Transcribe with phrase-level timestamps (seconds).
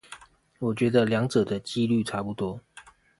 [0.57, 2.59] 我覺得兩者的機率差不多